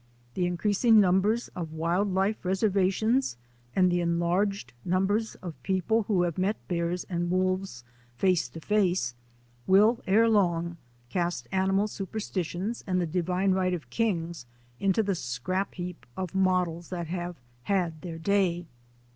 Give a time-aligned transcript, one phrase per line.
[0.33, 3.37] The increasing num bers of wild life reservations
[3.75, 7.83] and the enlarged numbers of people who have met bears and wolves
[8.17, 9.13] face to face
[9.67, 10.77] will, ere long,
[11.09, 14.47] cast animal superstitions and the divine right of kings
[14.79, 18.65] into the scrap heap of models that have had their day.